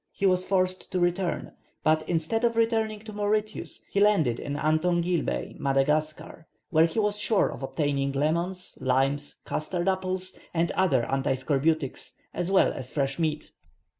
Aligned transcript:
He 0.11 0.25
was 0.25 0.45
forced 0.47 0.91
to 0.93 0.99
return; 0.99 1.51
but, 1.83 2.01
instead 2.09 2.43
of 2.43 2.55
returning 2.55 3.01
to 3.01 3.13
Mauritius, 3.13 3.83
he 3.87 3.99
landed 3.99 4.39
in 4.39 4.55
Antongil 4.55 5.23
Bay, 5.23 5.55
Madagascar, 5.59 6.47
where 6.71 6.87
he 6.87 6.97
was 6.97 7.19
sure 7.19 7.49
of 7.51 7.61
obtaining 7.61 8.11
lemons, 8.13 8.75
limes, 8.81 9.35
custard 9.45 9.87
apples, 9.87 10.35
and 10.55 10.71
other 10.71 11.05
anti 11.05 11.35
scorbutics, 11.35 12.13
as 12.33 12.49
well 12.51 12.73
as 12.73 12.89
fresh 12.89 13.19
meat. 13.19 13.51